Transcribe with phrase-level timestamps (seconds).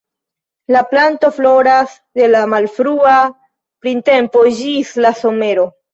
[0.75, 3.15] La planto floras de la malfrua
[3.87, 5.69] printempo ĝis la somero.